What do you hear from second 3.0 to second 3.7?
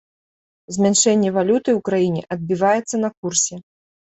на курсе.